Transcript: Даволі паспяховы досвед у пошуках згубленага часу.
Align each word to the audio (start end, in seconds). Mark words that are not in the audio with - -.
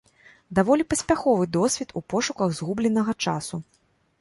Даволі 0.59 0.85
паспяховы 0.93 1.45
досвед 1.57 1.89
у 2.01 2.05
пошуках 2.15 2.47
згубленага 2.61 3.13
часу. 3.29 3.65